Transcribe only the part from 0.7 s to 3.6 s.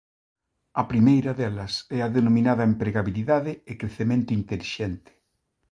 A primeira delas é a denominada empregabilidade